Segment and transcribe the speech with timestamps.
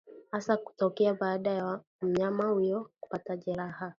[0.31, 3.89] hasa hutokea baada ya mnyama huyo kupata jeraha